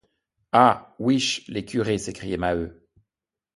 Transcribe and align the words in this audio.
Ah! 0.51 0.95
ouiche, 0.97 1.45
les 1.47 1.63
curés! 1.63 1.99
s’écriait 1.99 2.35
Maheu. 2.35 2.87